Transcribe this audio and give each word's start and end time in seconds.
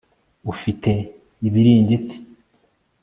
ufite 0.51 0.91
ibiringiti 1.47 2.17